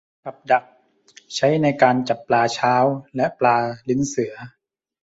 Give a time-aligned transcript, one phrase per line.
[0.25, 0.63] กับดัก
[1.35, 2.75] ใช้ในการจับปลาเช้า
[3.15, 3.57] และ ปลา
[3.89, 4.33] ลิ้นเสือ